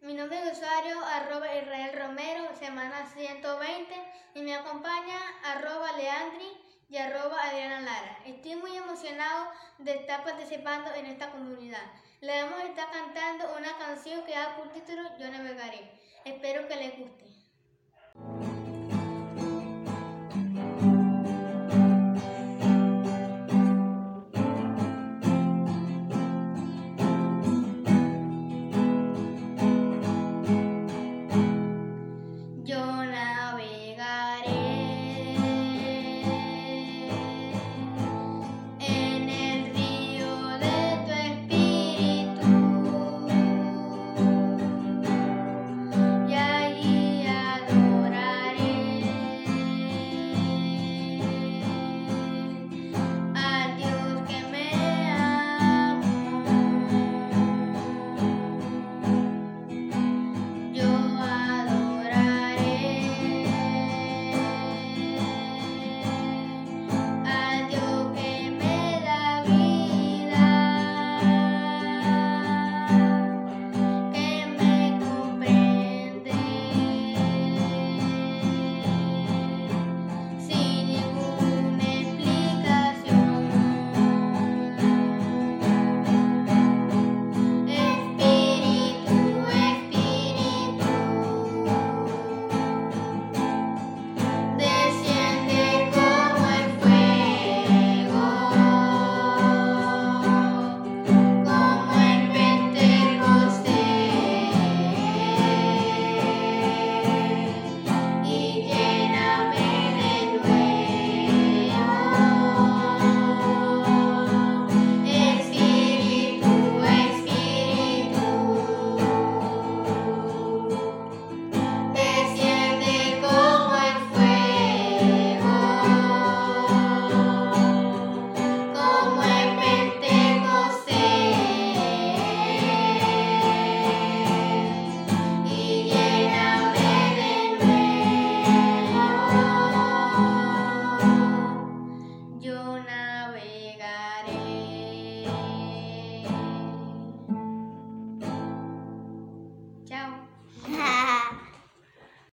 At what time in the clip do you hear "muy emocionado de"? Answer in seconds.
8.54-9.96